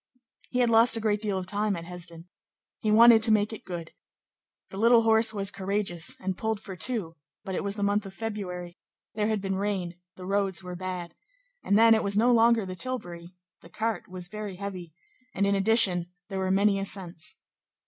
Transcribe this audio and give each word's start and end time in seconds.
He 0.49 0.61
had 0.61 0.69
lost 0.71 0.97
a 0.97 0.99
great 0.99 1.21
deal 1.21 1.37
of 1.37 1.45
time 1.45 1.75
at 1.75 1.85
Hesdin. 1.85 2.25
He 2.79 2.89
wanted 2.89 3.21
to 3.21 3.31
make 3.31 3.53
it 3.53 3.63
good. 3.63 3.91
The 4.71 4.77
little 4.79 5.03
horse 5.03 5.31
was 5.31 5.51
courageous, 5.51 6.17
and 6.19 6.35
pulled 6.35 6.59
for 6.59 6.75
two; 6.75 7.17
but 7.45 7.53
it 7.53 7.63
was 7.63 7.75
the 7.75 7.83
month 7.83 8.07
of 8.07 8.13
February, 8.15 8.79
there 9.13 9.27
had 9.27 9.41
been 9.41 9.57
rain; 9.57 9.99
the 10.15 10.25
roads 10.25 10.63
were 10.63 10.75
bad. 10.75 11.13
And 11.63 11.77
then, 11.77 11.93
it 11.93 12.03
was 12.03 12.17
no 12.17 12.31
longer 12.31 12.65
the 12.65 12.73
tilbury. 12.75 13.35
The 13.61 13.69
cart 13.69 14.07
was 14.07 14.27
very 14.27 14.55
heavy, 14.55 14.91
and 15.35 15.45
in 15.45 15.53
addition, 15.53 16.07
there 16.29 16.39
were 16.39 16.49
many 16.49 16.79
ascents. 16.79 17.35